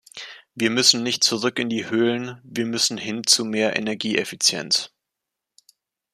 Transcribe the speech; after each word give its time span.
Wir 0.55 0.71
müssen 0.71 1.03
nicht 1.03 1.23
zurück 1.23 1.59
in 1.59 1.69
die 1.69 1.87
Höhlen, 1.87 2.41
wir 2.43 2.65
müssen 2.65 2.97
hin 2.97 3.21
zu 3.23 3.45
mehr 3.45 3.75
Energieeffizienz! 3.75 4.91